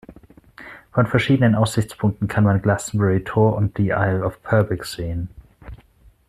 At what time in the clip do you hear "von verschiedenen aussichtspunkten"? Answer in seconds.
0.91-2.27